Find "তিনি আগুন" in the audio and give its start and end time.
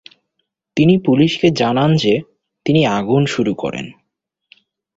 2.65-3.21